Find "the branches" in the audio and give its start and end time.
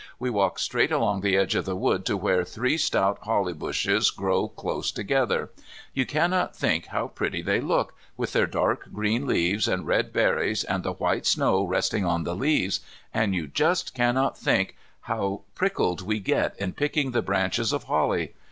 17.11-17.71